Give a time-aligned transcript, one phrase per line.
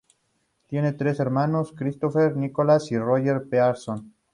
[0.65, 4.15] Tiene tres hermanos Christopher, Nicola y Roger Pearson.